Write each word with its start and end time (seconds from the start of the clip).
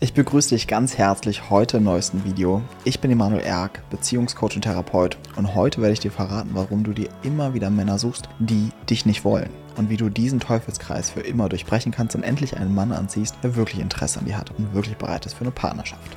Ich 0.00 0.14
begrüße 0.14 0.50
dich 0.50 0.68
ganz 0.68 0.96
herzlich 0.96 1.50
heute 1.50 1.78
im 1.78 1.82
neuesten 1.82 2.24
Video. 2.24 2.62
Ich 2.84 3.00
bin 3.00 3.10
Emanuel 3.10 3.42
Erk, 3.42 3.82
Beziehungscoach 3.90 4.54
und 4.54 4.62
Therapeut 4.62 5.18
und 5.34 5.56
heute 5.56 5.80
werde 5.80 5.92
ich 5.92 5.98
dir 5.98 6.12
verraten, 6.12 6.50
warum 6.52 6.84
du 6.84 6.92
dir 6.92 7.08
immer 7.24 7.52
wieder 7.52 7.68
Männer 7.68 7.98
suchst, 7.98 8.28
die 8.38 8.68
dich 8.88 9.06
nicht 9.06 9.24
wollen 9.24 9.50
und 9.76 9.90
wie 9.90 9.96
du 9.96 10.08
diesen 10.08 10.38
Teufelskreis 10.38 11.10
für 11.10 11.22
immer 11.22 11.48
durchbrechen 11.48 11.90
kannst 11.90 12.14
und 12.14 12.22
endlich 12.22 12.56
einen 12.56 12.76
Mann 12.76 12.92
anziehst, 12.92 13.34
der 13.42 13.56
wirklich 13.56 13.80
Interesse 13.80 14.20
an 14.20 14.26
dir 14.26 14.38
hat 14.38 14.52
und 14.56 14.72
wirklich 14.72 14.96
bereit 14.96 15.26
ist 15.26 15.34
für 15.34 15.40
eine 15.40 15.50
Partnerschaft. 15.50 16.16